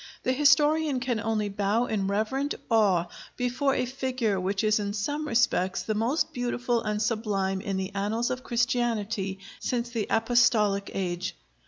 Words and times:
The 0.23 0.31
historian 0.33 0.99
can 0.99 1.19
only 1.19 1.47
bow 1.47 1.85
in 1.85 2.07
reverent 2.07 2.55
awe 2.71 3.05
before 3.37 3.75
a 3.75 3.85
figure 3.85 4.39
which 4.39 4.63
is 4.63 4.79
in 4.79 4.93
some 4.93 5.27
respects 5.27 5.83
the 5.83 5.93
most 5.93 6.33
beautiful 6.33 6.81
and 6.81 6.99
sublime 6.99 7.61
in 7.61 7.77
the 7.77 7.91
annals 7.93 8.31
of 8.31 8.43
Christianity 8.43 9.37
since 9.59 9.91
the 9.91 10.07
Apostolic 10.09 10.89
age. 10.95 11.35